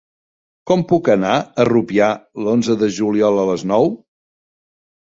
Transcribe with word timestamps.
Com 0.69 0.83
puc 0.91 1.11
anar 1.15 1.35
a 1.35 1.67
Rupià 1.71 2.09
l'onze 2.47 2.79
de 2.85 2.91
juliol 2.99 3.45
a 3.45 3.47
les 3.53 3.69
nou? 3.75 3.93